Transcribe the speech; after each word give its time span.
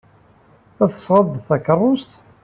I 0.83 0.85
tesɣeḍ-d 0.93 1.41
takeṛṛust? 1.47 2.11